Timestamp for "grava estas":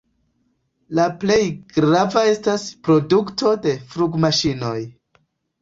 1.75-2.65